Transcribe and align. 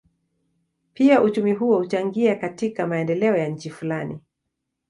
Pia 0.93 1.21
uchumi 1.21 1.53
huo 1.53 1.77
huchangia 1.77 2.35
katika 2.35 2.87
maendeleo 2.87 3.35
ya 3.37 3.47
nchi 3.47 3.69
fulani. 3.69 4.19